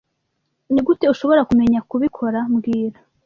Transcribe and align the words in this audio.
Nigute 0.71 1.05
ushobora 1.13 1.41
kumenya 1.49 1.79
kubikora 1.89 2.39
mbwira 2.53 2.99